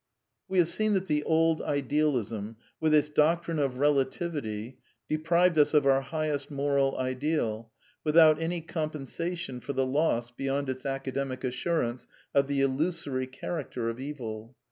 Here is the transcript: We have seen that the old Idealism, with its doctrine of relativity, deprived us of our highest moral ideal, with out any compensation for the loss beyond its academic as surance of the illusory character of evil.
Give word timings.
We 0.47 0.57
have 0.57 0.67
seen 0.67 0.93
that 0.95 1.05
the 1.05 1.23
old 1.25 1.61
Idealism, 1.61 2.55
with 2.79 2.91
its 2.91 3.07
doctrine 3.07 3.59
of 3.59 3.77
relativity, 3.77 4.79
deprived 5.07 5.59
us 5.59 5.75
of 5.75 5.85
our 5.85 6.01
highest 6.01 6.49
moral 6.49 6.97
ideal, 6.97 7.71
with 8.03 8.17
out 8.17 8.41
any 8.41 8.61
compensation 8.61 9.59
for 9.59 9.73
the 9.73 9.85
loss 9.85 10.31
beyond 10.31 10.69
its 10.69 10.87
academic 10.87 11.45
as 11.45 11.53
surance 11.53 12.07
of 12.33 12.47
the 12.47 12.61
illusory 12.61 13.27
character 13.27 13.89
of 13.89 13.99
evil. 13.99 14.55